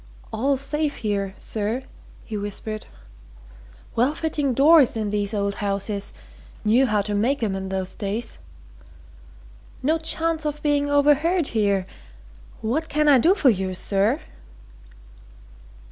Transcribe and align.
"All 0.33 0.57
safe, 0.57 0.95
here, 0.97 1.35
sir!" 1.37 1.83
he 2.25 2.35
whispered. 2.35 2.87
"Well 3.95 4.15
fitting 4.15 4.55
doors 4.55 4.97
in 4.97 5.11
these 5.11 5.31
old 5.31 5.53
houses 5.61 6.11
knew 6.65 6.87
how 6.87 7.03
to 7.03 7.13
make 7.13 7.43
'em 7.43 7.55
in 7.55 7.69
those 7.69 7.93
days. 7.93 8.39
No 9.83 9.99
chance 9.99 10.43
of 10.43 10.63
being 10.63 10.89
overheard 10.89 11.49
here 11.49 11.85
what 12.61 12.89
can 12.89 13.07
I 13.07 13.19
do 13.19 13.35
for 13.35 13.51
you, 13.51 13.75
sir?" 13.75 14.19